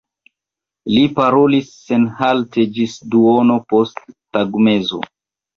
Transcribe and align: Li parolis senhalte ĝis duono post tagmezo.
Li 0.93 1.03
parolis 1.19 1.69
senhalte 1.89 2.65
ĝis 2.79 2.97
duono 3.17 3.59
post 3.75 4.03
tagmezo. 4.39 5.05